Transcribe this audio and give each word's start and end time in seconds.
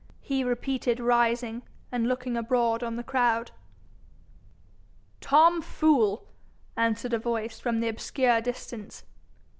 he 0.23 0.43
repeated, 0.43 0.99
rising, 0.99 1.61
and 1.91 2.07
looking 2.07 2.35
abroad 2.35 2.81
on 2.81 2.95
the 2.95 3.03
crowd. 3.03 3.51
'Tom 5.19 5.61
Fool,' 5.61 6.25
answered 6.75 7.13
a 7.13 7.19
voice 7.19 7.59
from 7.59 7.81
the 7.81 7.87
obscure 7.87 8.41
distance. 8.41 9.03